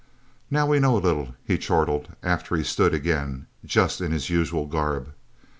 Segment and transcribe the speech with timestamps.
[0.49, 4.65] "Now we know a little," he chortled, after he stood again, just in his usual
[4.65, 5.13] garb.